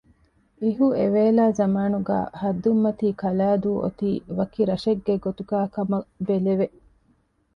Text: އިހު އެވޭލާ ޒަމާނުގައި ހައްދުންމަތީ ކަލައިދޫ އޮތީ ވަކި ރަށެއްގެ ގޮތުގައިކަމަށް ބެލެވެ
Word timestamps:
އިހު 0.61 0.87
އެވޭލާ 0.99 1.43
ޒަމާނުގައި 1.57 2.27
ހައްދުންމަތީ 2.41 3.07
ކަލައިދޫ 3.21 3.71
އޮތީ 3.83 4.09
ވަކި 4.37 4.61
ރަށެއްގެ 4.69 5.15
ގޮތުގައިކަމަށް 5.25 6.07
ބެލެވެ 6.27 6.67